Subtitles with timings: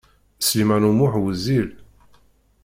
[0.39, 1.69] Sliman U Muḥ wezzil.